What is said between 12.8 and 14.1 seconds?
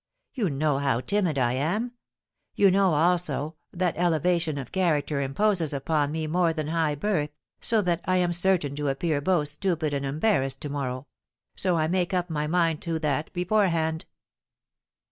to that beforehand."